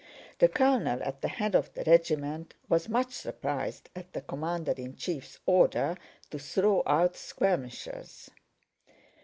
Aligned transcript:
The 0.39 0.47
colonel 0.47 1.03
at 1.03 1.21
the 1.21 1.27
head 1.27 1.53
of 1.53 1.71
the 1.75 1.83
regiment 1.83 2.55
was 2.67 2.89
much 2.89 3.13
surprised 3.13 3.89
at 3.95 4.13
the 4.13 4.21
commander 4.21 4.71
in 4.71 4.95
chief's 4.95 5.37
order 5.45 5.95
to 6.31 6.39
throw 6.39 6.81
out 6.87 7.15
skirmishers. 7.15 8.31